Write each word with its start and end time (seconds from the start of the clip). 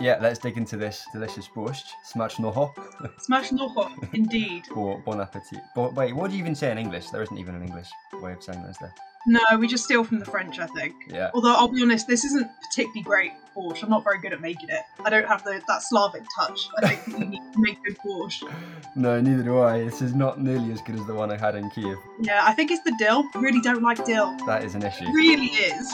Yeah, 0.00 0.18
let's 0.20 0.38
dig 0.38 0.56
into 0.56 0.76
this 0.76 1.06
delicious 1.12 1.48
borscht. 1.48 1.86
Smacznoho. 2.04 2.72
Smacznoho, 3.28 4.14
indeed. 4.14 4.64
or 4.74 4.98
bon 5.04 5.20
appetit. 5.20 5.60
But 5.74 5.94
wait, 5.94 6.14
what 6.14 6.30
do 6.30 6.36
you 6.36 6.42
even 6.42 6.54
say 6.54 6.70
in 6.70 6.78
English? 6.78 7.10
There 7.10 7.22
isn't 7.22 7.36
even 7.38 7.54
an 7.54 7.62
English 7.62 7.88
way 8.14 8.32
of 8.32 8.42
saying 8.42 8.62
that, 8.62 8.70
is 8.70 8.78
there? 8.78 8.94
No, 9.26 9.40
we 9.58 9.66
just 9.66 9.84
steal 9.84 10.04
from 10.04 10.20
the 10.20 10.24
French, 10.24 10.58
I 10.60 10.66
think. 10.68 10.94
Yeah. 11.08 11.30
Although 11.34 11.52
I'll 11.54 11.68
be 11.68 11.82
honest, 11.82 12.06
this 12.06 12.24
isn't 12.24 12.48
particularly 12.70 13.02
great 13.02 13.32
borscht. 13.54 13.82
I'm 13.82 13.90
not 13.90 14.04
very 14.04 14.20
good 14.20 14.32
at 14.32 14.40
making 14.40 14.68
it. 14.70 14.82
I 15.04 15.10
don't 15.10 15.26
have 15.26 15.42
the 15.42 15.60
that 15.66 15.82
Slavic 15.82 16.22
touch. 16.38 16.68
I 16.78 16.80
don't 16.82 16.98
think 17.00 17.18
you 17.18 17.24
need 17.26 17.52
to 17.52 17.60
make 17.60 17.82
good 17.84 17.98
borscht. 17.98 18.44
No, 18.94 19.20
neither 19.20 19.42
do 19.42 19.60
I. 19.60 19.84
This 19.84 20.00
is 20.02 20.14
not 20.14 20.40
nearly 20.40 20.72
as 20.72 20.80
good 20.80 20.96
as 20.96 21.06
the 21.06 21.14
one 21.14 21.30
I 21.30 21.36
had 21.36 21.54
in 21.54 21.68
Kiev. 21.70 21.98
Yeah, 22.20 22.40
I 22.44 22.52
think 22.52 22.70
it's 22.72 22.82
the 22.82 22.94
dill. 22.98 23.22
Really 23.36 23.60
don't 23.60 23.82
like 23.82 24.04
dill. 24.04 24.36
That 24.46 24.64
is 24.64 24.74
an 24.74 24.82
issue. 24.82 25.04
Really 25.12 25.46
is. 25.46 25.92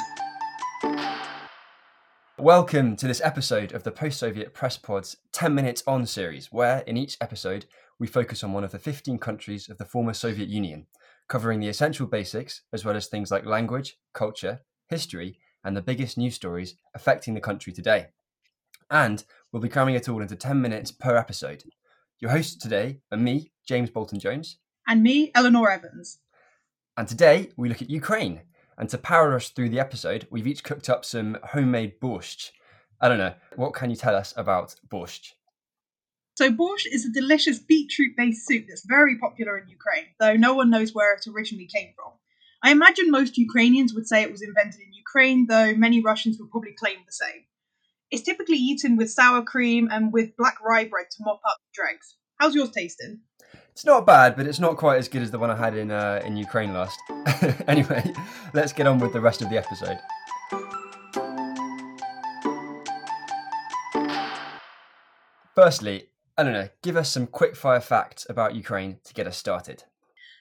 Welcome 2.44 2.96
to 2.96 3.06
this 3.06 3.22
episode 3.22 3.72
of 3.72 3.84
the 3.84 3.90
Post 3.90 4.18
Soviet 4.18 4.52
Press 4.52 4.76
Pod's 4.76 5.16
10 5.32 5.54
Minutes 5.54 5.82
On 5.86 6.04
series, 6.04 6.52
where 6.52 6.80
in 6.80 6.94
each 6.94 7.16
episode 7.18 7.64
we 7.98 8.06
focus 8.06 8.44
on 8.44 8.52
one 8.52 8.64
of 8.64 8.70
the 8.70 8.78
15 8.78 9.16
countries 9.16 9.70
of 9.70 9.78
the 9.78 9.86
former 9.86 10.12
Soviet 10.12 10.50
Union, 10.50 10.86
covering 11.26 11.58
the 11.58 11.70
essential 11.70 12.06
basics 12.06 12.60
as 12.70 12.84
well 12.84 12.96
as 12.96 13.06
things 13.06 13.30
like 13.30 13.46
language, 13.46 13.96
culture, 14.12 14.60
history, 14.90 15.38
and 15.64 15.74
the 15.74 15.80
biggest 15.80 16.18
news 16.18 16.34
stories 16.34 16.76
affecting 16.94 17.32
the 17.32 17.40
country 17.40 17.72
today. 17.72 18.08
And 18.90 19.24
we'll 19.50 19.62
be 19.62 19.70
cramming 19.70 19.94
it 19.94 20.10
all 20.10 20.20
into 20.20 20.36
10 20.36 20.60
minutes 20.60 20.92
per 20.92 21.16
episode. 21.16 21.64
Your 22.20 22.32
hosts 22.32 22.56
today 22.58 22.98
are 23.10 23.16
me, 23.16 23.52
James 23.66 23.88
Bolton-Jones, 23.88 24.58
And 24.86 25.02
me, 25.02 25.32
Eleanor 25.34 25.70
Evans. 25.70 26.18
and 26.98 27.08
today 27.08 27.52
we 27.56 27.70
look 27.70 27.80
at 27.80 27.88
Ukraine. 27.88 28.42
And 28.76 28.88
to 28.90 28.98
power 28.98 29.34
us 29.34 29.48
through 29.48 29.68
the 29.68 29.80
episode, 29.80 30.26
we've 30.30 30.46
each 30.46 30.64
cooked 30.64 30.88
up 30.88 31.04
some 31.04 31.38
homemade 31.52 32.00
borscht. 32.00 32.50
Eleanor, 33.00 33.36
what 33.56 33.74
can 33.74 33.90
you 33.90 33.96
tell 33.96 34.16
us 34.16 34.34
about 34.36 34.74
borscht? 34.88 35.32
So 36.36 36.50
borscht 36.50 36.86
is 36.90 37.04
a 37.04 37.12
delicious 37.12 37.60
beetroot-based 37.60 38.46
soup 38.46 38.66
that's 38.68 38.84
very 38.84 39.18
popular 39.18 39.56
in 39.58 39.68
Ukraine, 39.68 40.06
though 40.18 40.34
no 40.34 40.54
one 40.54 40.70
knows 40.70 40.92
where 40.92 41.14
it 41.14 41.26
originally 41.28 41.68
came 41.72 41.92
from. 41.94 42.12
I 42.62 42.72
imagine 42.72 43.10
most 43.10 43.38
Ukrainians 43.38 43.94
would 43.94 44.08
say 44.08 44.22
it 44.22 44.32
was 44.32 44.42
invented 44.42 44.80
in 44.80 44.92
Ukraine, 44.94 45.46
though 45.46 45.74
many 45.74 46.00
Russians 46.00 46.38
would 46.38 46.50
probably 46.50 46.72
claim 46.72 46.96
the 47.06 47.12
same. 47.12 47.44
It's 48.10 48.22
typically 48.22 48.56
eaten 48.56 48.96
with 48.96 49.10
sour 49.10 49.42
cream 49.42 49.88
and 49.90 50.12
with 50.12 50.36
black 50.36 50.60
rye 50.60 50.88
bread 50.88 51.06
to 51.10 51.22
mop 51.24 51.40
up 51.46 51.58
the 51.58 51.72
dregs. 51.74 52.16
How's 52.40 52.54
yours 52.54 52.70
tasting? 52.70 53.20
It's 53.74 53.84
not 53.84 54.06
bad, 54.06 54.36
but 54.36 54.46
it's 54.46 54.60
not 54.60 54.76
quite 54.76 54.98
as 54.98 55.08
good 55.08 55.22
as 55.22 55.32
the 55.32 55.38
one 55.40 55.50
I 55.50 55.56
had 55.56 55.76
in 55.76 55.90
uh, 55.90 56.22
in 56.24 56.36
Ukraine 56.36 56.72
last. 56.72 56.96
anyway, 57.66 58.04
let's 58.52 58.72
get 58.72 58.86
on 58.86 59.00
with 59.00 59.12
the 59.12 59.20
rest 59.20 59.42
of 59.42 59.50
the 59.50 59.56
episode. 59.56 59.98
Firstly, 65.56 66.10
Eleanor, 66.38 66.70
give 66.82 66.96
us 66.96 67.10
some 67.10 67.26
quick 67.26 67.56
fire 67.56 67.80
facts 67.80 68.24
about 68.30 68.54
Ukraine 68.54 68.98
to 69.02 69.12
get 69.12 69.26
us 69.26 69.36
started. 69.36 69.82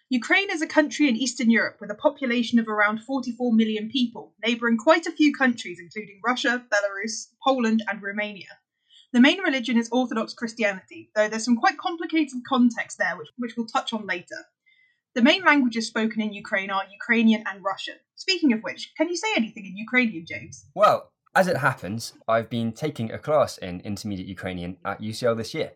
Ukraine 0.10 0.52
is 0.52 0.62
a 0.62 0.68
country 0.68 1.10
in 1.10 1.16
Eastern 1.16 1.50
Europe 1.50 1.78
with 1.82 1.90
a 1.90 1.96
population 1.96 2.60
of 2.60 2.68
around 2.68 3.02
44 3.02 3.52
million 3.52 3.90
people, 3.90 4.36
neighbouring 4.46 4.78
quite 4.78 5.08
a 5.08 5.12
few 5.12 5.34
countries 5.34 5.80
including 5.82 6.22
Russia, 6.24 6.64
Belarus, 6.72 7.30
Poland, 7.44 7.84
and 7.90 8.00
Romania. 8.00 8.60
The 9.14 9.22
main 9.22 9.40
religion 9.42 9.78
is 9.78 9.90
Orthodox 9.92 10.34
Christianity, 10.34 11.12
though 11.16 11.30
there's 11.30 11.46
some 11.46 11.56
quite 11.56 11.78
complicated 11.78 12.40
context 12.50 12.98
there, 12.98 13.16
which, 13.16 13.30
which 13.38 13.56
we'll 13.56 13.68
touch 13.68 13.94
on 13.94 14.08
later. 14.08 14.36
The 15.14 15.22
main 15.22 15.44
languages 15.44 15.86
spoken 15.86 16.20
in 16.20 16.34
Ukraine 16.34 16.72
are 16.72 16.82
Ukrainian 16.92 17.44
and 17.46 17.64
Russian. 17.64 17.98
Speaking 18.16 18.54
of 18.54 18.62
which, 18.62 18.92
can 18.98 19.10
you 19.10 19.16
say 19.16 19.28
anything 19.38 19.68
in 19.68 19.78
Ukrainian, 19.78 20.26
James? 20.26 20.66
Well, 20.74 21.12
as 21.36 21.48
it 21.48 21.58
happens, 21.58 22.14
I've 22.28 22.50
been 22.50 22.72
taking 22.72 23.12
a 23.12 23.20
class 23.20 23.60
in 23.60 23.82
intermediate 23.82 24.28
Ukrainian 24.28 24.78
at 24.84 25.00
UCL 25.00 25.38
this 25.38 25.54
year. 25.54 25.74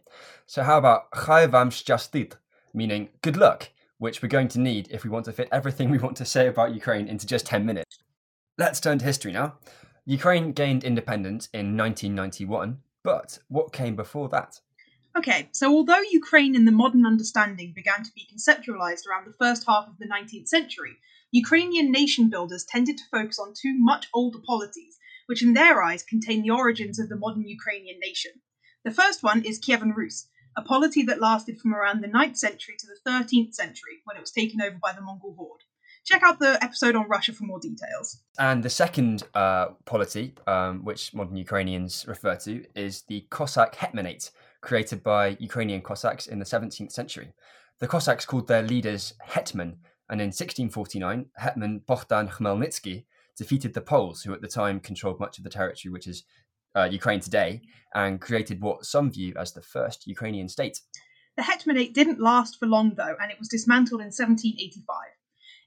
So 0.48 0.64
how 0.64 0.80
about 0.80 1.12
Khai 1.12 1.46
vam 1.46 1.70
shchastyt, 1.70 2.34
meaning 2.74 3.10
good 3.22 3.38
luck, 3.38 3.70
which 4.00 4.24
we're 4.24 4.30
going 4.30 4.48
to 4.48 4.60
need 4.60 4.88
if 4.90 5.04
we 5.04 5.12
want 5.12 5.26
to 5.26 5.32
fit 5.32 5.50
everything 5.52 5.90
we 5.92 6.00
want 6.00 6.18
to 6.18 6.26
say 6.26 6.48
about 6.48 6.74
Ukraine 6.74 7.08
into 7.08 7.28
just 7.28 7.46
10 7.46 7.64
minutes. 7.68 8.00
Let's 8.58 8.80
turn 8.80 8.98
to 8.98 9.06
history 9.06 9.32
now. 9.32 9.60
Ukraine 10.06 10.54
gained 10.54 10.84
independence 10.84 11.50
in 11.54 11.78
1991, 11.78 12.80
but 13.08 13.40
what 13.48 13.72
came 13.72 13.96
before 13.96 14.28
that? 14.28 14.60
Okay, 15.18 15.48
so 15.54 15.74
although 15.74 16.02
Ukraine 16.12 16.56
in 16.56 16.66
the 16.66 16.74
modern 16.74 17.06
understanding 17.06 17.72
began 17.74 18.04
to 18.04 18.12
be 18.14 18.28
conceptualized 18.30 19.08
around 19.08 19.26
the 19.26 19.38
first 19.40 19.64
half 19.66 19.88
of 19.88 19.98
the 19.98 20.10
19th 20.10 20.50
century, 20.50 20.98
Ukrainian 21.32 21.90
nation 21.90 22.30
builders 22.30 22.66
tended 22.66 22.98
to 22.98 23.10
focus 23.10 23.40
on 23.40 23.54
two 23.54 23.76
much 23.80 24.10
older 24.14 24.40
polities, 24.46 24.98
which 25.28 25.42
in 25.42 25.54
their 25.54 25.82
eyes 25.82 26.04
contain 26.04 26.42
the 26.42 26.50
origins 26.50 27.00
of 27.00 27.08
the 27.08 27.16
modern 27.16 27.48
Ukrainian 27.48 27.98
nation. 28.02 28.34
The 28.84 28.92
first 28.92 29.24
one 29.24 29.46
is 29.46 29.58
Kievan 29.58 29.96
Rus, 29.96 30.28
a 30.58 30.62
polity 30.62 31.02
that 31.04 31.22
lasted 31.22 31.62
from 31.62 31.74
around 31.74 32.02
the 32.02 32.10
9th 32.10 32.36
century 32.36 32.76
to 32.78 32.88
the 32.88 33.10
13th 33.10 33.54
century 33.54 34.02
when 34.04 34.18
it 34.18 34.26
was 34.26 34.32
taken 34.32 34.62
over 34.62 34.80
by 34.84 34.92
the 34.92 35.00
Mongol 35.00 35.34
horde. 35.38 35.64
Check 36.08 36.24
out 36.24 36.40
the 36.40 36.58
episode 36.64 36.96
on 36.96 37.10
Russia 37.10 37.34
for 37.34 37.44
more 37.44 37.60
details. 37.60 38.22
And 38.40 38.64
the 38.64 38.70
second 38.70 39.24
uh, 39.36 39.72
polity, 39.84 40.36
um, 40.48 40.86
which 40.86 41.14
modern 41.14 41.36
Ukrainians 41.36 42.06
refer 42.08 42.38
to, 42.38 42.64
is 42.76 43.02
the 43.10 43.26
Cossack 43.30 43.76
Hetmanate, 43.76 44.32
created 44.62 45.04
by 45.04 45.36
Ukrainian 45.42 45.82
Cossacks 45.82 46.26
in 46.26 46.40
the 46.40 46.46
17th 46.46 46.94
century. 46.94 47.34
The 47.80 47.88
Cossacks 47.88 48.26
called 48.26 48.48
their 48.48 48.62
leaders 48.62 49.16
hetman, 49.20 49.80
and 50.10 50.22
in 50.22 50.28
1649, 50.28 51.26
hetman 51.36 51.82
Bohdan 51.86 52.32
Khmelnytsky 52.32 53.04
defeated 53.36 53.74
the 53.74 53.82
Poles, 53.82 54.22
who 54.22 54.34
at 54.34 54.40
the 54.42 54.48
time 54.48 54.80
controlled 54.80 55.20
much 55.20 55.38
of 55.38 55.44
the 55.44 55.50
territory 55.50 55.92
which 55.92 56.08
is 56.08 56.24
uh, 56.74 56.88
Ukraine 56.90 57.20
today, 57.20 57.64
and 57.94 58.22
created 58.22 58.62
what 58.62 58.86
some 58.86 59.12
view 59.12 59.34
as 59.38 59.52
the 59.52 59.62
first 59.62 60.08
Ukrainian 60.08 60.48
state. 60.48 60.80
The 61.36 61.44
Hetmanate 61.44 61.94
didn't 61.94 62.22
last 62.22 62.58
for 62.58 62.66
long 62.66 62.94
though, 62.96 63.16
and 63.22 63.30
it 63.30 63.40
was 63.40 63.50
dismantled 63.50 64.00
in 64.00 64.08
1785. 64.08 65.17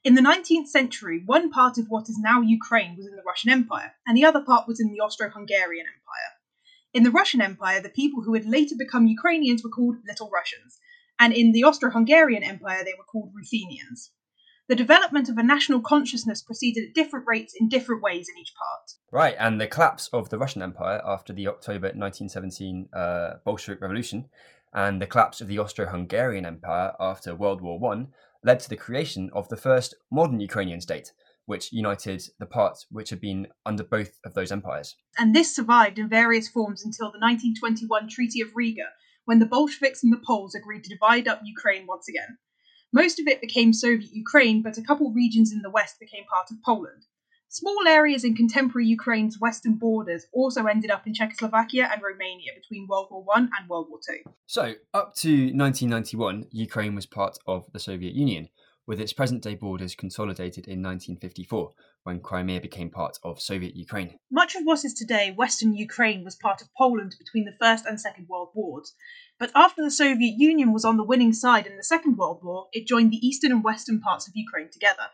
In 0.02 0.14
the 0.14 0.22
19th 0.22 0.68
century, 0.68 1.22
one 1.26 1.50
part 1.50 1.76
of 1.76 1.88
what 1.90 2.08
is 2.08 2.16
now 2.18 2.40
Ukraine 2.40 2.96
was 2.96 3.06
in 3.06 3.16
the 3.16 3.22
Russian 3.22 3.50
Empire, 3.50 3.92
and 4.06 4.16
the 4.16 4.24
other 4.24 4.40
part 4.40 4.66
was 4.66 4.80
in 4.80 4.90
the 4.90 5.00
Austro 5.00 5.28
Hungarian 5.28 5.84
Empire. 5.86 6.38
In 6.94 7.02
the 7.02 7.10
Russian 7.10 7.42
Empire, 7.42 7.82
the 7.82 7.90
people 7.90 8.22
who 8.22 8.30
would 8.30 8.46
later 8.46 8.74
become 8.78 9.06
Ukrainians 9.06 9.62
were 9.62 9.68
called 9.68 9.96
Little 10.08 10.30
Russians, 10.30 10.78
and 11.18 11.34
in 11.34 11.52
the 11.52 11.64
Austro 11.64 11.90
Hungarian 11.90 12.42
Empire, 12.42 12.82
they 12.82 12.94
were 12.96 13.04
called 13.04 13.32
Ruthenians. 13.34 14.10
The 14.68 14.74
development 14.74 15.28
of 15.28 15.36
a 15.36 15.42
national 15.42 15.82
consciousness 15.82 16.40
proceeded 16.40 16.88
at 16.88 16.94
different 16.94 17.26
rates 17.28 17.54
in 17.60 17.68
different 17.68 18.02
ways 18.02 18.26
in 18.30 18.40
each 18.40 18.54
part. 18.54 18.92
Right, 19.12 19.36
and 19.38 19.60
the 19.60 19.66
collapse 19.66 20.08
of 20.14 20.30
the 20.30 20.38
Russian 20.38 20.62
Empire 20.62 21.02
after 21.04 21.34
the 21.34 21.48
October 21.48 21.88
1917 21.88 22.88
uh, 22.94 23.34
Bolshevik 23.44 23.82
Revolution 23.82 24.30
and 24.72 25.02
the 25.02 25.06
collapse 25.06 25.42
of 25.42 25.48
the 25.48 25.58
Austro-Hungarian 25.58 26.46
Empire 26.46 26.94
after 26.98 27.34
World 27.34 27.60
War 27.60 27.78
One 27.78 28.14
led 28.42 28.60
to 28.60 28.68
the 28.68 28.76
creation 28.76 29.30
of 29.32 29.48
the 29.48 29.56
first 29.56 29.94
modern 30.10 30.40
Ukrainian 30.40 30.80
state, 30.80 31.12
which 31.46 31.72
united 31.72 32.22
the 32.38 32.46
parts 32.46 32.86
which 32.90 33.10
had 33.10 33.20
been 33.20 33.48
under 33.66 33.84
both 33.84 34.18
of 34.24 34.34
those 34.34 34.52
empires. 34.52 34.96
and 35.18 35.34
this 35.34 35.54
survived 35.54 35.98
in 35.98 36.08
various 36.08 36.48
forms 36.48 36.84
until 36.84 37.06
the 37.06 37.18
1921 37.18 38.08
Treaty 38.08 38.40
of 38.40 38.54
Riga, 38.54 38.88
when 39.24 39.38
the 39.38 39.46
Bolsheviks 39.46 40.02
and 40.02 40.12
the 40.12 40.22
Poles 40.26 40.54
agreed 40.54 40.84
to 40.84 40.90
divide 40.90 41.28
up 41.28 41.40
Ukraine 41.44 41.86
once 41.86 42.08
again. 42.08 42.38
Most 42.92 43.20
of 43.20 43.26
it 43.26 43.40
became 43.40 43.72
Soviet 43.72 44.10
Ukraine, 44.12 44.62
but 44.62 44.78
a 44.78 44.82
couple 44.82 45.12
regions 45.12 45.52
in 45.52 45.62
the 45.62 45.70
west 45.70 46.00
became 46.00 46.24
part 46.24 46.50
of 46.50 46.62
Poland. 46.64 47.04
Small 47.52 47.88
areas 47.88 48.22
in 48.22 48.36
contemporary 48.36 48.86
Ukraine's 48.86 49.40
western 49.40 49.74
borders 49.74 50.24
also 50.32 50.66
ended 50.66 50.92
up 50.92 51.04
in 51.08 51.14
Czechoslovakia 51.14 51.90
and 51.92 52.00
Romania 52.00 52.52
between 52.54 52.86
World 52.86 53.08
War 53.10 53.24
One 53.24 53.50
and 53.58 53.68
World 53.68 53.88
War 53.90 53.98
Two. 53.98 54.22
So, 54.46 54.74
up 54.94 55.16
to 55.16 55.50
1991, 55.52 56.46
Ukraine 56.52 56.94
was 56.94 57.06
part 57.06 57.38
of 57.48 57.66
the 57.72 57.80
Soviet 57.80 58.14
Union, 58.14 58.50
with 58.86 59.00
its 59.00 59.12
present 59.12 59.42
day 59.42 59.56
borders 59.56 59.96
consolidated 59.96 60.68
in 60.68 60.80
1954, 60.80 61.72
when 62.04 62.20
Crimea 62.20 62.60
became 62.60 62.88
part 62.88 63.18
of 63.24 63.40
Soviet 63.40 63.74
Ukraine. 63.74 64.16
Much 64.30 64.54
of 64.54 64.62
what 64.62 64.84
is 64.84 64.94
today 64.94 65.32
Western 65.32 65.74
Ukraine 65.74 66.22
was 66.22 66.36
part 66.36 66.62
of 66.62 66.72
Poland 66.78 67.16
between 67.18 67.46
the 67.46 67.56
First 67.60 67.84
and 67.84 68.00
Second 68.00 68.28
World 68.28 68.50
Wars, 68.54 68.94
but 69.40 69.50
after 69.56 69.82
the 69.82 69.90
Soviet 69.90 70.36
Union 70.38 70.72
was 70.72 70.84
on 70.84 70.96
the 70.96 71.02
winning 71.02 71.32
side 71.32 71.66
in 71.66 71.76
the 71.76 71.82
Second 71.82 72.16
World 72.16 72.44
War, 72.44 72.68
it 72.72 72.86
joined 72.86 73.10
the 73.10 73.26
eastern 73.26 73.50
and 73.50 73.64
western 73.64 74.00
parts 74.00 74.28
of 74.28 74.36
Ukraine 74.36 74.70
together. 74.70 75.08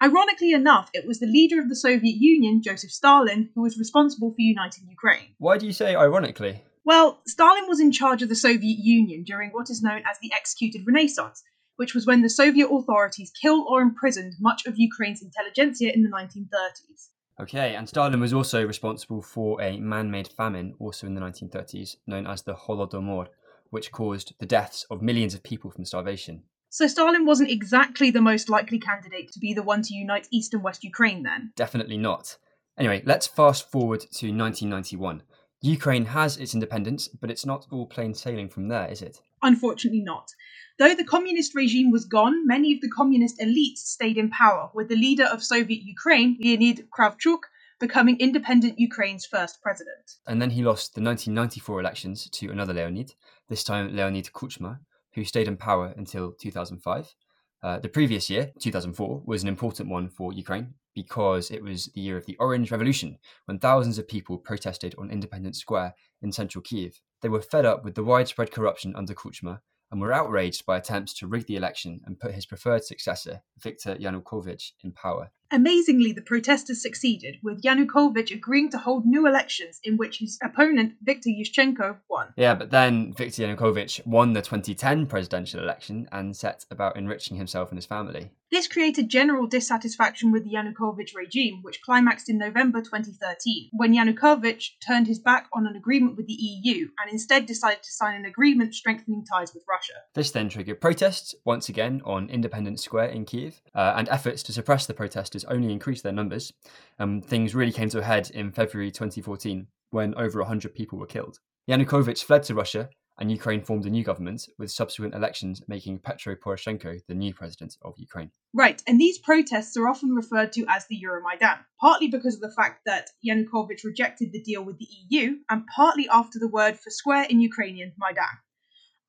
Ironically 0.00 0.52
enough, 0.52 0.90
it 0.94 1.08
was 1.08 1.18
the 1.18 1.26
leader 1.26 1.60
of 1.60 1.68
the 1.68 1.74
Soviet 1.74 2.16
Union, 2.16 2.62
Joseph 2.62 2.92
Stalin, 2.92 3.50
who 3.54 3.62
was 3.62 3.78
responsible 3.78 4.30
for 4.30 4.40
uniting 4.40 4.86
Ukraine. 4.88 5.34
Why 5.38 5.58
do 5.58 5.66
you 5.66 5.72
say 5.72 5.96
ironically? 5.96 6.62
Well, 6.84 7.20
Stalin 7.26 7.66
was 7.66 7.80
in 7.80 7.90
charge 7.90 8.22
of 8.22 8.28
the 8.28 8.36
Soviet 8.36 8.78
Union 8.78 9.24
during 9.24 9.50
what 9.50 9.70
is 9.70 9.82
known 9.82 10.02
as 10.08 10.16
the 10.22 10.30
Executed 10.32 10.86
Renaissance, 10.86 11.42
which 11.76 11.94
was 11.94 12.06
when 12.06 12.22
the 12.22 12.30
Soviet 12.30 12.68
authorities 12.68 13.32
killed 13.42 13.66
or 13.68 13.82
imprisoned 13.82 14.34
much 14.38 14.66
of 14.66 14.78
Ukraine's 14.78 15.20
intelligentsia 15.20 15.92
in 15.92 16.04
the 16.04 16.10
1930s. 16.10 17.08
Okay, 17.40 17.74
and 17.74 17.88
Stalin 17.88 18.20
was 18.20 18.32
also 18.32 18.64
responsible 18.64 19.20
for 19.20 19.60
a 19.60 19.78
man 19.78 20.12
made 20.12 20.28
famine, 20.28 20.74
also 20.78 21.08
in 21.08 21.14
the 21.14 21.20
1930s, 21.20 21.96
known 22.06 22.26
as 22.26 22.42
the 22.42 22.54
Holodomor, 22.54 23.26
which 23.70 23.90
caused 23.90 24.34
the 24.38 24.46
deaths 24.46 24.86
of 24.90 25.02
millions 25.02 25.34
of 25.34 25.42
people 25.42 25.72
from 25.72 25.84
starvation. 25.84 26.44
So 26.70 26.86
Stalin 26.86 27.24
wasn't 27.24 27.50
exactly 27.50 28.10
the 28.10 28.20
most 28.20 28.48
likely 28.48 28.78
candidate 28.78 29.32
to 29.32 29.38
be 29.38 29.54
the 29.54 29.62
one 29.62 29.82
to 29.82 29.94
unite 29.94 30.28
East 30.30 30.52
and 30.52 30.62
West 30.62 30.84
Ukraine 30.84 31.22
then. 31.22 31.52
Definitely 31.56 31.96
not. 31.96 32.36
Anyway, 32.76 33.02
let's 33.04 33.26
fast 33.26 33.70
forward 33.70 34.00
to 34.00 34.26
1991. 34.26 35.22
Ukraine 35.60 36.04
has 36.04 36.36
its 36.36 36.54
independence, 36.54 37.08
but 37.08 37.30
it's 37.30 37.46
not 37.46 37.66
all 37.72 37.86
plain 37.86 38.14
sailing 38.14 38.48
from 38.48 38.68
there, 38.68 38.86
is 38.88 39.02
it? 39.02 39.20
Unfortunately, 39.42 40.02
not. 40.02 40.30
Though 40.78 40.94
the 40.94 41.04
communist 41.04 41.54
regime 41.54 41.90
was 41.90 42.04
gone, 42.04 42.46
many 42.46 42.72
of 42.72 42.80
the 42.80 42.90
communist 42.90 43.40
elites 43.40 43.78
stayed 43.78 44.18
in 44.18 44.30
power, 44.30 44.70
with 44.74 44.88
the 44.88 44.96
leader 44.96 45.24
of 45.24 45.42
Soviet 45.42 45.82
Ukraine, 45.82 46.36
Leonid 46.38 46.86
Kravchuk, 46.96 47.40
becoming 47.80 48.20
independent 48.20 48.78
Ukraine's 48.78 49.26
first 49.26 49.60
president. 49.62 50.16
And 50.26 50.40
then 50.40 50.50
he 50.50 50.62
lost 50.62 50.94
the 50.94 51.02
1994 51.02 51.80
elections 51.80 52.28
to 52.30 52.50
another 52.50 52.74
Leonid, 52.74 53.14
this 53.48 53.64
time 53.64 53.94
Leonid 53.94 54.30
Kuchma, 54.32 54.78
who 55.18 55.24
stayed 55.24 55.48
in 55.48 55.56
power 55.56 55.92
until 55.96 56.32
2005. 56.40 57.12
Uh, 57.60 57.80
the 57.80 57.88
previous 57.88 58.30
year, 58.30 58.52
2004, 58.60 59.22
was 59.26 59.42
an 59.42 59.48
important 59.48 59.88
one 59.88 60.08
for 60.08 60.32
Ukraine 60.32 60.74
because 60.94 61.50
it 61.50 61.60
was 61.62 61.86
the 61.86 62.00
year 62.00 62.16
of 62.16 62.24
the 62.26 62.36
Orange 62.38 62.70
Revolution, 62.70 63.18
when 63.46 63.58
thousands 63.58 63.98
of 63.98 64.06
people 64.06 64.38
protested 64.38 64.94
on 64.96 65.10
Independence 65.10 65.58
Square 65.58 65.94
in 66.22 66.30
central 66.30 66.62
Kiev. 66.62 67.00
They 67.20 67.28
were 67.28 67.42
fed 67.42 67.64
up 67.64 67.84
with 67.84 67.96
the 67.96 68.04
widespread 68.04 68.52
corruption 68.52 68.94
under 68.94 69.12
Kuchma 69.12 69.58
and 69.90 70.00
were 70.00 70.12
outraged 70.12 70.66
by 70.66 70.76
attempts 70.76 71.14
to 71.14 71.26
rig 71.26 71.46
the 71.46 71.56
election 71.56 72.00
and 72.04 72.20
put 72.20 72.34
his 72.34 72.46
preferred 72.46 72.84
successor, 72.84 73.42
Viktor 73.60 73.96
Yanukovych, 73.96 74.72
in 74.84 74.92
power. 74.92 75.32
Amazingly, 75.50 76.12
the 76.12 76.20
protesters 76.20 76.82
succeeded, 76.82 77.38
with 77.42 77.62
Yanukovych 77.62 78.34
agreeing 78.34 78.70
to 78.70 78.78
hold 78.78 79.06
new 79.06 79.26
elections 79.26 79.80
in 79.82 79.96
which 79.96 80.18
his 80.18 80.38
opponent, 80.42 80.94
Viktor 81.02 81.30
Yushchenko, 81.30 81.96
won. 82.10 82.34
Yeah, 82.36 82.54
but 82.54 82.70
then 82.70 83.14
Viktor 83.14 83.44
Yanukovych 83.44 84.06
won 84.06 84.34
the 84.34 84.42
2010 84.42 85.06
presidential 85.06 85.60
election 85.60 86.06
and 86.12 86.36
set 86.36 86.66
about 86.70 86.96
enriching 86.96 87.38
himself 87.38 87.70
and 87.70 87.78
his 87.78 87.86
family. 87.86 88.30
This 88.50 88.66
created 88.66 89.10
general 89.10 89.46
dissatisfaction 89.46 90.32
with 90.32 90.44
the 90.44 90.54
Yanukovych 90.54 91.14
regime, 91.14 91.60
which 91.62 91.82
climaxed 91.82 92.30
in 92.30 92.38
November 92.38 92.80
2013, 92.80 93.68
when 93.72 93.94
Yanukovych 93.94 94.70
turned 94.86 95.06
his 95.06 95.18
back 95.18 95.48
on 95.52 95.66
an 95.66 95.76
agreement 95.76 96.16
with 96.16 96.26
the 96.26 96.32
EU 96.32 96.88
and 96.98 97.12
instead 97.12 97.44
decided 97.44 97.82
to 97.82 97.92
sign 97.92 98.14
an 98.14 98.24
agreement 98.24 98.74
strengthening 98.74 99.24
ties 99.24 99.52
with 99.52 99.64
Russia. 99.68 99.92
This 100.14 100.30
then 100.30 100.48
triggered 100.48 100.80
protests, 100.80 101.34
once 101.44 101.68
again 101.68 102.00
on 102.06 102.30
Independence 102.30 102.82
Square 102.82 103.08
in 103.08 103.26
Kiev, 103.26 103.60
uh, 103.74 103.92
and 103.96 104.08
efforts 104.08 104.42
to 104.44 104.52
suppress 104.52 104.86
the 104.86 104.94
protesters 104.94 105.37
only 105.44 105.72
increased 105.72 106.02
their 106.02 106.12
numbers. 106.12 106.52
Um, 106.98 107.20
things 107.20 107.54
really 107.54 107.72
came 107.72 107.88
to 107.90 107.98
a 107.98 108.04
head 108.04 108.30
in 108.30 108.52
February 108.52 108.90
2014 108.90 109.66
when 109.90 110.14
over 110.14 110.40
100 110.40 110.74
people 110.74 110.98
were 110.98 111.06
killed. 111.06 111.38
Yanukovych 111.68 112.22
fled 112.24 112.42
to 112.44 112.54
Russia 112.54 112.88
and 113.18 113.30
Ukraine 113.30 113.62
formed 113.62 113.84
a 113.84 113.90
new 113.90 114.04
government, 114.04 114.48
with 114.58 114.70
subsequent 114.70 115.14
elections 115.14 115.62
making 115.66 115.98
Petro 115.98 116.36
Poroshenko 116.36 117.00
the 117.08 117.14
new 117.14 117.34
president 117.34 117.76
of 117.82 117.98
Ukraine. 117.98 118.30
Right, 118.54 118.82
and 118.86 119.00
these 119.00 119.18
protests 119.18 119.76
are 119.76 119.88
often 119.88 120.10
referred 120.10 120.52
to 120.52 120.64
as 120.68 120.86
the 120.86 121.00
Euromaidan, 121.04 121.58
partly 121.80 122.08
because 122.08 122.36
of 122.36 122.40
the 122.40 122.52
fact 122.52 122.82
that 122.86 123.10
Yanukovych 123.26 123.84
rejected 123.84 124.32
the 124.32 124.42
deal 124.42 124.62
with 124.64 124.78
the 124.78 124.88
EU, 125.10 125.38
and 125.50 125.66
partly 125.74 126.08
after 126.08 126.38
the 126.38 126.48
word 126.48 126.78
for 126.78 126.90
square 126.90 127.24
in 127.28 127.40
Ukrainian, 127.40 127.92
Maidan. 127.98 128.38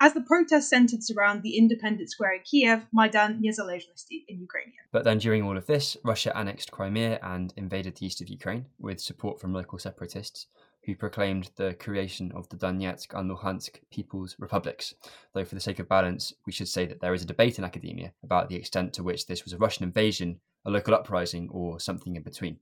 As 0.01 0.13
the 0.13 0.22
protests 0.22 0.69
centered 0.69 1.01
around 1.13 1.44
the 1.44 1.57
independent 1.57 2.10
square 2.10 2.34
in 2.34 2.42
Kiev, 2.44 2.86
Maidan 2.94 3.42
Nezalezhnosti 3.44 4.24
in 4.30 4.40
Ukrainian. 4.40 4.80
But 4.94 5.04
then 5.04 5.18
during 5.18 5.44
all 5.44 5.57
of 5.57 5.66
this, 5.66 5.98
Russia 6.06 6.36
annexed 6.38 6.72
Crimea 6.72 7.19
and 7.22 7.54
invaded 7.57 7.98
the 7.98 8.06
east 8.06 8.22
of 8.22 8.30
Ukraine 8.30 8.68
with 8.80 9.01
support 9.01 9.42
from 9.42 9.54
local 9.54 9.78
separatists 9.78 10.48
who 10.86 10.96
proclaimed 10.96 11.51
the 11.57 11.74
creation 11.74 12.31
of 12.31 12.48
the 12.48 12.56
Donetsk 12.56 13.13
and 13.13 13.30
Luhansk 13.30 13.81
People's 13.92 14.38
Republics. 14.40 14.94
Though, 15.34 15.44
for 15.44 15.56
the 15.56 15.62
sake 15.62 15.80
of 15.80 15.90
balance, 15.90 16.34
we 16.46 16.54
should 16.54 16.69
say 16.69 16.86
that 16.86 17.01
there 17.01 17.13
is 17.13 17.24
a 17.24 17.28
debate 17.28 17.57
in 17.57 17.66
academia 17.66 18.13
about 18.24 18.48
the 18.48 18.56
extent 18.56 18.94
to 18.94 19.04
which 19.04 19.28
this 19.28 19.44
was 19.44 19.51
a 19.51 19.57
Russian 19.57 19.84
invasion, 19.84 20.40
a 20.63 20.72
local 20.72 20.96
uprising, 20.96 21.50
or 21.51 21.78
something 21.78 22.16
in 22.16 22.24
between. 22.24 22.60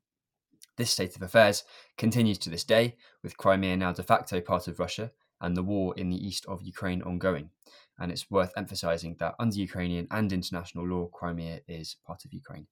This 0.78 0.90
state 0.90 1.16
of 1.16 1.22
affairs 1.22 1.64
continues 1.98 2.40
to 2.40 2.50
this 2.50 2.64
day, 2.64 2.96
with 3.22 3.38
Crimea 3.38 3.78
now 3.78 3.94
de 3.94 4.02
facto 4.02 4.42
part 4.42 4.68
of 4.68 4.80
Russia 4.80 5.12
and 5.42 5.56
the 5.56 5.64
war 5.64 5.94
in 5.98 6.10
the 6.10 6.28
east 6.28 6.46
of 6.48 6.62
Ukraine 6.62 7.02
ongoing. 7.02 7.50
And 8.00 8.12
it's 8.12 8.30
worth 8.30 8.54
emphasising 8.56 9.16
that 9.20 9.36
under 9.40 9.58
Ukrainian 9.58 10.08
and 10.12 10.32
international 10.32 10.88
law, 10.88 11.08
Crimea 11.08 11.62
is 11.68 11.98
part 12.06 12.26
of 12.26 12.34
Ukraine. 12.34 12.68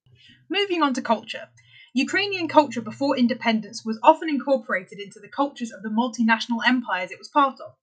Moving 0.49 0.83
on 0.83 0.93
to 0.93 1.01
culture. 1.01 1.47
Ukrainian 1.93 2.47
culture 2.47 2.81
before 2.81 3.17
independence 3.17 3.83
was 3.85 3.99
often 4.03 4.29
incorporated 4.29 4.99
into 4.99 5.19
the 5.19 5.29
cultures 5.29 5.71
of 5.71 5.81
the 5.81 5.89
multinational 5.89 6.59
empires 6.65 7.11
it 7.11 7.17
was 7.17 7.29
part 7.29 7.59
of. 7.59 7.73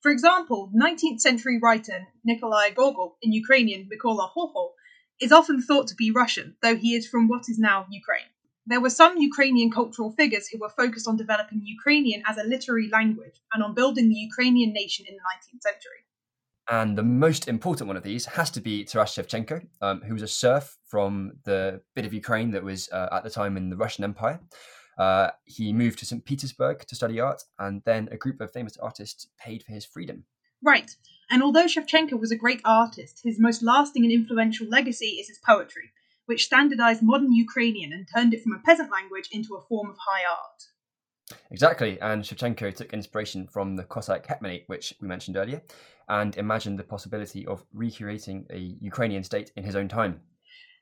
For 0.00 0.10
example, 0.10 0.70
19th 0.74 1.20
century 1.20 1.58
writer 1.60 2.06
Nikolai 2.24 2.70
Gogol, 2.70 3.16
in 3.20 3.32
Ukrainian 3.32 3.88
Mykola 3.90 4.30
Hohol, 4.34 4.70
is 5.20 5.32
often 5.32 5.60
thought 5.60 5.88
to 5.88 5.96
be 5.96 6.12
Russian, 6.12 6.56
though 6.62 6.76
he 6.76 6.94
is 6.94 7.06
from 7.08 7.28
what 7.28 7.48
is 7.48 7.58
now 7.58 7.86
Ukraine. 7.90 8.30
There 8.68 8.82
were 8.82 8.90
some 8.90 9.16
Ukrainian 9.16 9.70
cultural 9.70 10.10
figures 10.12 10.46
who 10.48 10.58
were 10.58 10.68
focused 10.68 11.08
on 11.08 11.16
developing 11.16 11.62
Ukrainian 11.64 12.22
as 12.28 12.36
a 12.36 12.44
literary 12.44 12.88
language 12.90 13.40
and 13.54 13.64
on 13.64 13.72
building 13.72 14.10
the 14.10 14.22
Ukrainian 14.28 14.74
nation 14.74 15.06
in 15.08 15.14
the 15.14 15.22
19th 15.22 15.62
century. 15.62 16.02
And 16.68 16.98
the 16.98 17.02
most 17.02 17.48
important 17.48 17.88
one 17.88 17.96
of 17.96 18.02
these 18.02 18.26
has 18.26 18.50
to 18.50 18.60
be 18.60 18.84
Taras 18.84 19.12
Shevchenko, 19.14 19.66
um, 19.80 20.02
who 20.02 20.12
was 20.12 20.20
a 20.20 20.28
serf 20.28 20.76
from 20.86 21.32
the 21.44 21.80
bit 21.96 22.04
of 22.04 22.12
Ukraine 22.12 22.50
that 22.50 22.62
was 22.62 22.90
uh, 22.92 23.08
at 23.10 23.24
the 23.24 23.30
time 23.30 23.56
in 23.56 23.70
the 23.70 23.76
Russian 23.76 24.04
Empire. 24.04 24.38
Uh, 24.98 25.30
he 25.46 25.72
moved 25.72 25.98
to 26.00 26.04
St. 26.04 26.22
Petersburg 26.26 26.84
to 26.88 26.94
study 26.94 27.18
art, 27.20 27.42
and 27.58 27.80
then 27.86 28.10
a 28.12 28.18
group 28.18 28.38
of 28.42 28.52
famous 28.52 28.76
artists 28.76 29.28
paid 29.38 29.62
for 29.62 29.72
his 29.72 29.86
freedom. 29.86 30.24
Right, 30.62 30.90
and 31.30 31.42
although 31.42 31.66
Shevchenko 31.66 32.20
was 32.20 32.32
a 32.32 32.36
great 32.36 32.60
artist, 32.66 33.20
his 33.24 33.40
most 33.40 33.62
lasting 33.62 34.04
and 34.04 34.12
influential 34.12 34.66
legacy 34.66 35.16
is 35.20 35.28
his 35.28 35.38
poetry, 35.38 35.92
which 36.28 36.44
standardized 36.44 37.02
modern 37.02 37.32
Ukrainian 37.32 37.92
and 37.92 38.06
turned 38.14 38.34
it 38.34 38.42
from 38.42 38.52
a 38.52 38.58
peasant 38.58 38.90
language 38.92 39.28
into 39.32 39.54
a 39.54 39.62
form 39.62 39.88
of 39.90 39.96
high 39.98 40.24
art. 40.28 41.40
Exactly, 41.50 42.00
and 42.00 42.22
Shevchenko 42.22 42.74
took 42.74 42.92
inspiration 42.92 43.46
from 43.46 43.76
the 43.76 43.84
Cossack 43.84 44.26
hetmanate, 44.26 44.64
which 44.66 44.94
we 45.00 45.08
mentioned 45.08 45.36
earlier, 45.36 45.62
and 46.08 46.36
imagined 46.36 46.78
the 46.78 46.84
possibility 46.84 47.46
of 47.46 47.64
recreating 47.72 48.46
a 48.50 48.58
Ukrainian 48.80 49.24
state 49.24 49.52
in 49.56 49.64
his 49.64 49.76
own 49.76 49.88
time. 49.88 50.20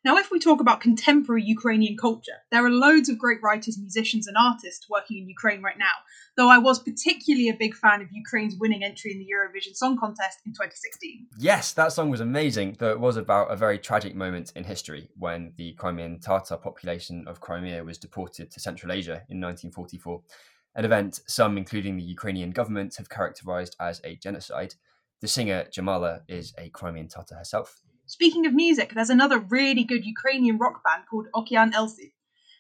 Now, 0.04 0.16
if 0.18 0.30
we 0.30 0.38
talk 0.38 0.60
about 0.60 0.80
contemporary 0.80 1.42
Ukrainian 1.42 1.96
culture, 1.96 2.38
there 2.52 2.64
are 2.64 2.70
loads 2.70 3.08
of 3.08 3.18
great 3.18 3.42
writers, 3.42 3.78
musicians, 3.78 4.26
and 4.26 4.36
artists 4.36 4.86
working 4.88 5.18
in 5.18 5.28
Ukraine 5.28 5.62
right 5.62 5.78
now, 5.78 5.96
though 6.36 6.48
I 6.48 6.58
was 6.58 6.78
particularly 6.78 7.48
a 7.48 7.54
big 7.54 7.74
fan 7.74 8.00
of 8.00 8.08
Ukraine's 8.12 8.54
winning 8.58 8.84
entry 8.84 9.12
in 9.12 9.18
the 9.18 9.26
Eurovision 9.26 9.74
Song 9.74 9.98
Contest 9.98 10.38
in 10.46 10.52
2016. 10.52 11.26
Yes, 11.38 11.72
that 11.72 11.92
song 11.92 12.10
was 12.10 12.20
amazing, 12.20 12.76
though 12.78 12.92
it 12.92 13.00
was 13.00 13.16
about 13.16 13.50
a 13.50 13.56
very 13.56 13.78
tragic 13.78 14.14
moment 14.14 14.52
in 14.54 14.64
history 14.64 15.08
when 15.16 15.52
the 15.56 15.72
Crimean 15.72 16.20
Tatar 16.20 16.56
population 16.56 17.24
of 17.26 17.40
Crimea 17.40 17.82
was 17.82 17.98
deported 17.98 18.50
to 18.52 18.60
Central 18.60 18.92
Asia 18.92 19.24
in 19.28 19.40
1944, 19.40 20.22
an 20.76 20.84
event 20.84 21.20
some, 21.26 21.56
including 21.56 21.96
the 21.96 22.02
Ukrainian 22.02 22.50
government, 22.50 22.94
have 22.96 23.08
characterized 23.08 23.74
as 23.80 24.00
a 24.04 24.16
genocide. 24.16 24.74
The 25.20 25.28
singer 25.28 25.64
Jamala 25.74 26.20
is 26.28 26.54
a 26.58 26.68
Crimean 26.68 27.08
Tatar 27.08 27.36
herself. 27.36 27.80
Speaking 28.06 28.46
of 28.46 28.54
music, 28.54 28.92
there's 28.94 29.10
another 29.10 29.38
really 29.38 29.82
good 29.82 30.04
Ukrainian 30.04 30.58
rock 30.58 30.82
band 30.84 31.04
called 31.10 31.26
Okean 31.34 31.72
Elzy. 31.72 32.12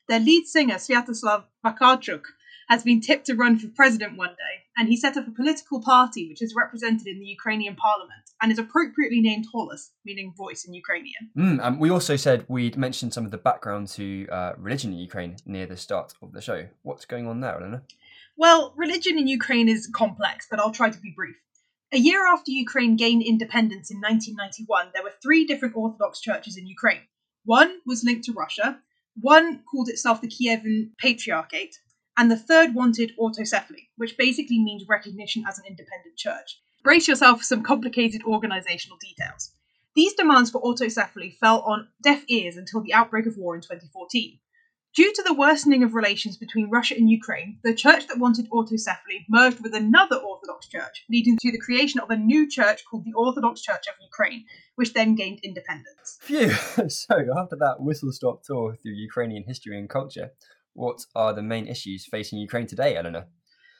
Their 0.08 0.20
lead 0.20 0.46
singer, 0.46 0.74
Sviatoslav 0.74 1.44
Vakarchuk, 1.64 2.22
has 2.68 2.82
been 2.82 3.00
tipped 3.00 3.26
to 3.26 3.34
run 3.34 3.56
for 3.58 3.68
president 3.68 4.16
one 4.16 4.30
day, 4.30 4.64
and 4.76 4.88
he 4.88 4.96
set 4.96 5.16
up 5.16 5.28
a 5.28 5.30
political 5.30 5.80
party 5.80 6.28
which 6.28 6.42
is 6.42 6.54
represented 6.56 7.06
in 7.06 7.20
the 7.20 7.26
Ukrainian 7.26 7.76
parliament 7.76 8.24
and 8.42 8.50
is 8.50 8.58
appropriately 8.58 9.20
named 9.20 9.46
Holos, 9.54 9.90
meaning 10.04 10.34
voice 10.36 10.64
in 10.64 10.74
Ukrainian. 10.74 11.30
Mm, 11.36 11.64
um, 11.64 11.78
we 11.78 11.90
also 11.90 12.16
said 12.16 12.44
we'd 12.48 12.76
mentioned 12.76 13.14
some 13.14 13.24
of 13.24 13.30
the 13.30 13.38
background 13.38 13.86
to 13.88 14.26
uh, 14.30 14.52
religion 14.58 14.92
in 14.92 14.98
Ukraine 14.98 15.36
near 15.46 15.66
the 15.66 15.76
start 15.76 16.12
of 16.22 16.32
the 16.32 16.40
show. 16.40 16.66
What's 16.82 17.04
going 17.04 17.28
on 17.28 17.40
there, 17.40 17.56
Eleanor? 17.56 17.84
Well, 18.36 18.74
religion 18.76 19.16
in 19.16 19.28
Ukraine 19.28 19.68
is 19.68 19.88
complex, 19.94 20.46
but 20.50 20.58
I'll 20.58 20.72
try 20.72 20.90
to 20.90 20.98
be 20.98 21.12
brief. 21.14 21.36
A 21.92 21.98
year 21.98 22.26
after 22.26 22.50
Ukraine 22.50 22.96
gained 22.96 23.22
independence 23.22 23.92
in 23.92 23.98
1991, 23.98 24.90
there 24.92 25.04
were 25.04 25.14
three 25.22 25.46
different 25.46 25.76
Orthodox 25.76 26.20
churches 26.20 26.56
in 26.56 26.66
Ukraine. 26.66 27.06
One 27.44 27.80
was 27.86 28.02
linked 28.02 28.24
to 28.24 28.32
Russia, 28.32 28.82
one 29.20 29.62
called 29.70 29.88
itself 29.88 30.20
the 30.20 30.26
Kievan 30.26 30.90
Patriarchate, 30.98 31.78
and 32.16 32.28
the 32.28 32.36
third 32.36 32.74
wanted 32.74 33.12
autocephaly, 33.20 33.88
which 33.96 34.16
basically 34.16 34.58
means 34.58 34.88
recognition 34.88 35.44
as 35.46 35.60
an 35.60 35.64
independent 35.64 36.16
church. 36.16 36.60
Brace 36.82 37.06
yourself 37.06 37.38
for 37.38 37.44
some 37.44 37.62
complicated 37.62 38.24
organizational 38.24 38.98
details. 38.98 39.52
These 39.94 40.14
demands 40.14 40.50
for 40.50 40.60
autocephaly 40.62 41.36
fell 41.38 41.60
on 41.60 41.88
deaf 42.02 42.24
ears 42.26 42.56
until 42.56 42.80
the 42.80 42.94
outbreak 42.94 43.26
of 43.26 43.36
war 43.36 43.54
in 43.54 43.60
2014. 43.60 44.40
Due 44.96 45.12
to 45.12 45.22
the 45.22 45.34
worsening 45.34 45.82
of 45.82 45.92
relations 45.92 46.38
between 46.38 46.70
Russia 46.70 46.94
and 46.96 47.10
Ukraine, 47.10 47.58
the 47.62 47.74
church 47.74 48.06
that 48.06 48.18
wanted 48.18 48.48
autocephaly 48.48 49.26
merged 49.28 49.60
with 49.60 49.74
another 49.74 50.16
Orthodox 50.16 50.68
church, 50.68 51.04
leading 51.10 51.36
to 51.36 51.52
the 51.52 51.58
creation 51.58 52.00
of 52.00 52.08
a 52.08 52.16
new 52.16 52.48
church 52.48 52.82
called 52.90 53.04
the 53.04 53.12
Orthodox 53.12 53.60
Church 53.60 53.86
of 53.88 53.94
Ukraine, 54.00 54.46
which 54.76 54.94
then 54.94 55.14
gained 55.14 55.40
independence. 55.42 56.16
Phew! 56.22 56.48
So, 56.88 57.26
after 57.36 57.56
that 57.56 57.80
whistle 57.80 58.10
stop 58.10 58.42
tour 58.42 58.78
through 58.82 58.92
Ukrainian 58.92 59.44
history 59.46 59.78
and 59.78 59.86
culture, 59.86 60.30
what 60.72 61.04
are 61.14 61.34
the 61.34 61.42
main 61.42 61.66
issues 61.66 62.06
facing 62.06 62.38
Ukraine 62.38 62.66
today, 62.66 62.96
Eleanor? 62.96 63.26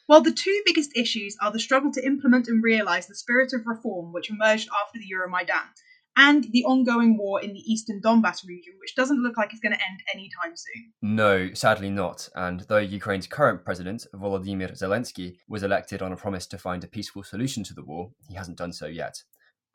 Well, 0.07 0.21
the 0.21 0.33
two 0.33 0.61
biggest 0.67 0.91
issues 0.95 1.35
are 1.41 1.51
the 1.51 1.59
struggle 1.59 1.93
to 1.93 2.05
implement 2.05 2.47
and 2.47 2.63
realise 2.63 3.07
the 3.07 3.15
spirit 3.15 3.55
of 3.55 3.67
reform 3.67 4.13
which 4.13 4.29
emerged 4.29 4.69
after 4.85 4.99
the 4.99 5.09
Euromaidan, 5.11 5.69
and 6.17 6.45
the 6.53 6.65
ongoing 6.65 7.19
war 7.19 7.43
in 7.43 7.53
the 7.53 7.73
eastern 7.73 8.01
Donbass 8.01 8.47
region, 8.47 8.75
which 8.81 8.95
doesn't 8.95 9.23
look 9.23 9.37
like 9.37 9.53
it's 9.53 9.61
going 9.61 9.75
to 9.75 9.85
end 9.89 10.01
anytime 10.15 10.57
soon. 10.57 10.93
No, 11.03 11.53
sadly 11.53 11.91
not. 11.91 12.29
And 12.35 12.61
though 12.61 12.79
Ukraine's 12.79 13.27
current 13.27 13.65
president, 13.65 14.07
Volodymyr 14.15 14.73
Zelensky, 14.73 15.37
was 15.49 15.63
elected 15.63 16.03
on 16.03 16.13
a 16.13 16.17
promise 16.17 16.47
to 16.49 16.59
find 16.59 16.83
a 16.83 16.89
peaceful 16.89 17.23
solution 17.23 17.63
to 17.65 17.75
the 17.75 17.85
war, 17.85 18.11
he 18.29 18.35
hasn't 18.35 18.59
done 18.59 18.73
so 18.73 18.87
yet. 18.87 19.23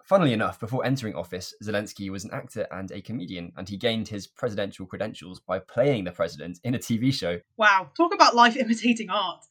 Funnily 0.06 0.34
enough, 0.34 0.60
before 0.60 0.84
entering 0.84 1.16
office, 1.16 1.54
Zelensky 1.64 2.10
was 2.10 2.26
an 2.26 2.32
actor 2.34 2.68
and 2.72 2.92
a 2.92 3.02
comedian, 3.02 3.54
and 3.56 3.70
he 3.70 3.78
gained 3.78 4.08
his 4.08 4.28
presidential 4.28 4.86
credentials 4.86 5.40
by 5.40 5.60
playing 5.60 6.04
the 6.04 6.12
president 6.12 6.60
in 6.64 6.76
a 6.76 6.80
TV 6.80 7.14
show. 7.14 7.40
Wow, 7.56 7.92
talk 7.96 8.14
about 8.14 8.36
life 8.36 8.58
imitating 8.58 9.10
art. 9.10 9.46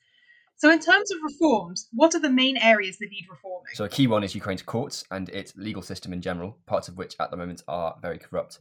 So, 0.60 0.70
in 0.70 0.78
terms 0.78 1.10
of 1.10 1.16
reforms, 1.22 1.88
what 1.90 2.14
are 2.14 2.20
the 2.20 2.28
main 2.28 2.58
areas 2.58 2.98
that 2.98 3.08
need 3.10 3.26
reforming? 3.30 3.72
So, 3.72 3.84
a 3.84 3.88
key 3.88 4.06
one 4.06 4.22
is 4.22 4.34
Ukraine's 4.34 4.60
courts 4.60 5.04
and 5.10 5.30
its 5.30 5.56
legal 5.56 5.80
system 5.80 6.12
in 6.12 6.20
general, 6.20 6.58
parts 6.66 6.86
of 6.86 6.98
which 6.98 7.16
at 7.18 7.30
the 7.30 7.36
moment 7.38 7.62
are 7.66 7.96
very 8.02 8.18
corrupt. 8.18 8.58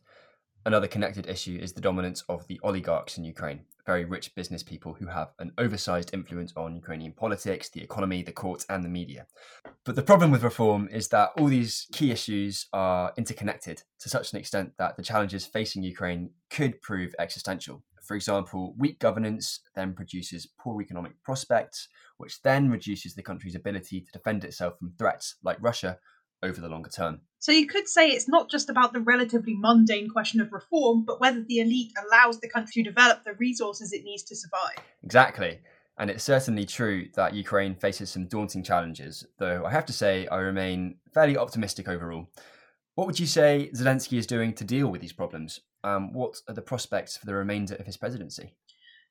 Another 0.66 0.88
connected 0.88 1.28
issue 1.28 1.60
is 1.62 1.74
the 1.74 1.82
dominance 1.82 2.24
of 2.30 2.48
the 2.48 2.58
oligarchs 2.64 3.18
in 3.18 3.26
Ukraine, 3.26 3.66
very 3.86 4.06
rich 4.06 4.34
business 4.34 4.64
people 4.64 4.94
who 4.94 5.08
have 5.08 5.34
an 5.40 5.52
oversized 5.58 6.14
influence 6.14 6.54
on 6.56 6.74
Ukrainian 6.74 7.12
politics, 7.12 7.68
the 7.68 7.84
economy, 7.84 8.24
the 8.24 8.32
courts, 8.32 8.66
and 8.70 8.82
the 8.82 8.90
media. 8.90 9.28
But 9.84 9.98
the 9.98 10.02
problem 10.02 10.32
with 10.32 10.44
reform 10.44 10.88
is 10.90 11.10
that 11.10 11.32
all 11.38 11.48
these 11.48 11.88
key 11.92 12.12
issues 12.12 12.68
are 12.72 13.12
interconnected 13.18 13.84
to 14.00 14.08
such 14.08 14.32
an 14.32 14.40
extent 14.40 14.72
that 14.78 14.96
the 14.96 15.04
challenges 15.04 15.46
facing 15.46 15.84
Ukraine 15.84 16.30
could 16.50 16.82
prove 16.82 17.14
existential. 17.20 17.84
For 18.04 18.16
example, 18.16 18.76
weak 18.78 19.00
governance 19.00 19.62
then 19.76 19.94
produces 19.94 20.48
poor 20.60 20.82
economic 20.82 21.22
prospects, 21.24 21.88
which 22.18 22.42
then 22.42 22.70
reduces 22.70 23.16
the 23.16 23.24
country's 23.24 23.56
ability 23.56 24.02
to 24.02 24.12
defend 24.12 24.44
itself 24.44 24.78
from 24.80 24.94
threats 24.98 25.36
like 25.44 25.58
Russia 25.60 26.00
over 26.42 26.62
the 26.62 26.70
longer 26.70 26.90
term. 26.90 27.22
So 27.40 27.52
you 27.52 27.68
could 27.68 27.88
say 27.88 28.10
it's 28.10 28.28
not 28.28 28.50
just 28.50 28.70
about 28.70 28.94
the 28.94 29.00
relatively 29.00 29.56
mundane 29.58 30.10
question 30.10 30.42
of 30.42 30.52
reform, 30.52 31.04
but 31.06 31.20
whether 31.20 31.42
the 31.42 31.60
elite 31.60 31.92
allows 32.06 32.40
the 32.40 32.50
country 32.50 32.84
to 32.84 32.90
develop 32.90 33.24
the 33.24 33.34
resources 33.34 33.94
it 33.94 34.04
needs 34.04 34.24
to 34.24 34.36
survive. 34.36 34.84
Exactly. 35.04 35.60
And 35.98 36.10
it's 36.10 36.24
certainly 36.24 36.66
true 36.66 37.08
that 37.16 37.34
Ukraine 37.34 37.76
faces 37.76 38.10
some 38.10 38.28
daunting 38.28 38.64
challenges, 38.64 39.26
though 39.38 39.66
I 39.66 39.72
have 39.72 39.86
to 39.88 39.94
say 39.94 40.28
I 40.28 40.38
remain 40.38 40.96
fairly 41.14 41.38
optimistic 41.38 41.90
overall. 41.90 42.30
What 43.00 43.08
would 43.08 43.18
you 43.18 43.28
say 43.28 43.72
Zelensky 43.74 44.18
is 44.18 44.28
doing 44.28 44.52
to 44.56 44.66
deal 44.66 44.90
with 44.90 45.00
these 45.00 45.14
problems? 45.14 45.62
Um, 45.86 46.12
what 46.12 46.42
are 46.50 46.54
the 46.54 46.62
prospects 46.62 47.16
for 47.16 47.26
the 47.26 47.34
remainder 47.34 47.76
of 47.76 47.86
his 47.86 47.96
presidency? 47.96 48.52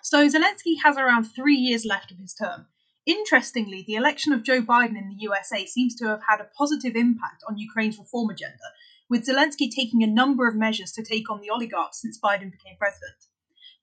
So 0.02 0.28
Zelensky 0.28 0.75
has 0.85 0.99
around 0.99 1.25
three 1.25 1.54
years 1.54 1.87
left 1.87 2.11
of 2.11 2.18
his 2.18 2.35
term. 2.35 2.66
Interestingly, 3.07 3.85
the 3.87 3.95
election 3.95 4.35
of 4.35 4.42
Joe 4.42 4.61
Biden 4.61 4.99
in 4.99 5.09
the 5.09 5.21
USA 5.21 5.64
seems 5.64 5.95
to 5.95 6.07
have 6.07 6.21
had 6.28 6.38
a 6.38 6.50
positive 6.54 6.97
impact 6.97 7.42
on 7.49 7.57
Ukraine's 7.57 7.99
reform 7.99 8.28
agenda, 8.28 8.68
with 9.09 9.26
Zelensky 9.26 9.71
taking 9.75 10.02
a 10.02 10.07
number 10.07 10.47
of 10.47 10.54
measures 10.54 10.92
to 10.92 11.02
take 11.02 11.30
on 11.30 11.40
the 11.40 11.49
oligarchs 11.49 12.02
since 12.02 12.21
Biden 12.21 12.52
became 12.52 12.76
president. 12.78 13.27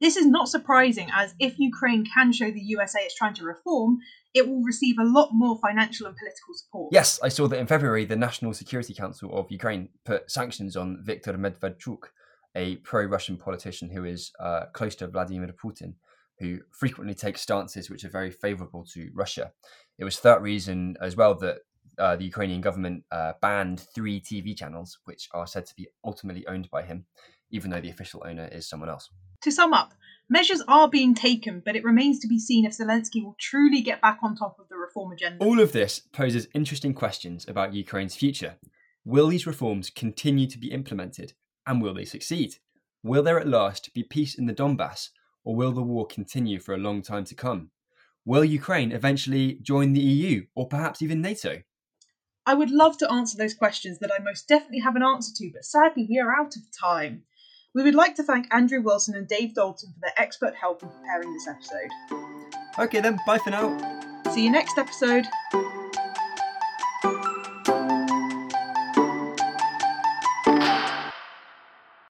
This 0.01 0.17
is 0.17 0.25
not 0.25 0.49
surprising, 0.49 1.09
as 1.13 1.33
if 1.39 1.57
Ukraine 1.57 2.05
can 2.05 2.33
show 2.33 2.51
the 2.51 2.61
USA 2.61 2.99
it's 3.01 3.15
trying 3.15 3.33
to 3.35 3.43
reform, 3.43 3.99
it 4.33 4.47
will 4.47 4.61
receive 4.61 4.97
a 4.99 5.05
lot 5.05 5.29
more 5.31 5.57
financial 5.59 6.05
and 6.05 6.15
political 6.17 6.53
support. 6.53 6.89
Yes, 6.91 7.19
I 7.23 7.29
saw 7.29 7.47
that 7.47 7.59
in 7.59 7.67
February, 7.67 8.03
the 8.03 8.17
National 8.17 8.53
Security 8.53 8.93
Council 8.93 9.33
of 9.37 9.49
Ukraine 9.49 9.89
put 10.03 10.29
sanctions 10.29 10.75
on 10.75 10.99
Viktor 11.01 11.33
Medvedchuk, 11.33 12.09
a 12.55 12.75
pro 12.77 13.05
Russian 13.05 13.37
politician 13.37 13.89
who 13.89 14.03
is 14.03 14.31
uh, 14.39 14.65
close 14.73 14.95
to 14.95 15.07
Vladimir 15.07 15.53
Putin 15.53 15.93
who 16.39 16.59
frequently 16.71 17.15
takes 17.15 17.41
stances 17.41 17.89
which 17.89 18.03
are 18.03 18.09
very 18.09 18.31
favourable 18.31 18.85
to 18.93 19.09
Russia. 19.13 19.51
It 19.97 20.03
was 20.03 20.17
for 20.17 20.29
that 20.29 20.41
reason 20.41 20.97
as 21.01 21.15
well 21.15 21.35
that 21.35 21.59
uh, 21.97 22.15
the 22.17 22.25
Ukrainian 22.25 22.61
government 22.61 23.03
uh, 23.11 23.33
banned 23.41 23.79
three 23.79 24.19
TV 24.19 24.55
channels, 24.57 24.99
which 25.05 25.29
are 25.33 25.47
said 25.47 25.65
to 25.65 25.75
be 25.75 25.87
ultimately 26.03 26.45
owned 26.47 26.69
by 26.69 26.83
him, 26.83 27.05
even 27.51 27.71
though 27.71 27.79
the 27.79 27.89
official 27.89 28.23
owner 28.25 28.49
is 28.51 28.67
someone 28.67 28.89
else. 28.89 29.09
To 29.41 29.51
sum 29.51 29.73
up, 29.73 29.93
measures 30.29 30.63
are 30.67 30.89
being 30.89 31.13
taken, 31.13 31.61
but 31.63 31.75
it 31.75 31.83
remains 31.83 32.19
to 32.19 32.27
be 32.27 32.39
seen 32.39 32.65
if 32.65 32.77
Zelensky 32.77 33.23
will 33.23 33.35
truly 33.39 33.81
get 33.81 34.01
back 34.01 34.19
on 34.23 34.35
top 34.35 34.57
of 34.59 34.67
the 34.69 34.77
reform 34.77 35.11
agenda. 35.11 35.43
All 35.43 35.59
of 35.59 35.71
this 35.71 35.99
poses 35.99 36.47
interesting 36.53 36.93
questions 36.93 37.47
about 37.47 37.73
Ukraine's 37.73 38.15
future. 38.15 38.55
Will 39.03 39.27
these 39.27 39.45
reforms 39.45 39.89
continue 39.89 40.47
to 40.47 40.57
be 40.57 40.71
implemented, 40.71 41.33
and 41.67 41.81
will 41.81 41.93
they 41.93 42.05
succeed? 42.05 42.55
Will 43.03 43.21
there 43.21 43.39
at 43.39 43.47
last 43.47 43.93
be 43.93 44.01
peace 44.01 44.33
in 44.33 44.47
the 44.47 44.53
Donbass, 44.53 45.09
or 45.43 45.55
will 45.55 45.71
the 45.71 45.83
war 45.83 46.07
continue 46.07 46.59
for 46.59 46.73
a 46.73 46.79
long 46.79 47.03
time 47.03 47.23
to 47.25 47.35
come? 47.35 47.69
Will 48.25 48.43
Ukraine 48.43 48.91
eventually 48.91 49.59
join 49.61 49.93
the 49.93 50.01
EU 50.01 50.47
or 50.55 50.67
perhaps 50.67 51.03
even 51.03 51.21
NATO? 51.21 51.61
I 52.47 52.55
would 52.55 52.71
love 52.71 52.97
to 52.97 53.11
answer 53.11 53.37
those 53.37 53.53
questions 53.53 53.99
that 53.99 54.11
I 54.11 54.23
most 54.23 54.47
definitely 54.47 54.79
have 54.79 54.95
an 54.95 55.03
answer 55.03 55.31
to, 55.35 55.51
but 55.53 55.65
sadly 55.65 56.07
we 56.09 56.19
are 56.19 56.35
out 56.35 56.55
of 56.55 56.63
time. 56.71 57.23
We 57.75 57.83
would 57.83 57.93
like 57.93 58.15
to 58.15 58.23
thank 58.23 58.47
Andrew 58.53 58.81
Wilson 58.81 59.15
and 59.15 59.27
Dave 59.27 59.53
Dalton 59.53 59.91
for 59.91 59.99
their 59.99 60.13
expert 60.15 60.55
help 60.55 60.81
in 60.81 60.87
preparing 60.87 61.33
this 61.33 61.45
episode. 61.45 61.89
Okay, 62.79 63.01
then, 63.01 63.19
bye 63.27 63.37
for 63.37 63.49
now. 63.49 64.21
See 64.31 64.45
you 64.45 64.49
next 64.49 64.77
episode. 64.77 65.25